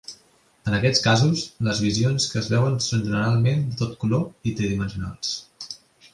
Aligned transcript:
En 0.69 0.77
aquests 0.77 1.01
casos, 1.07 1.43
les 1.67 1.81
visions 1.87 2.25
que 2.31 2.39
es 2.41 2.49
veuen 2.55 2.81
són 2.87 3.05
generalment 3.05 3.63
a 3.67 3.79
tot 3.83 3.95
color 4.07 4.27
i 4.53 4.57
tridimensionals. 4.63 5.37